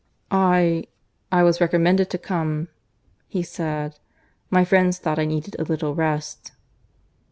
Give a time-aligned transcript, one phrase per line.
[0.31, 0.85] "I...
[1.31, 2.69] I was recommended to come,"
[3.27, 3.99] he said.
[4.49, 6.53] "My friends thought I needed a little rest."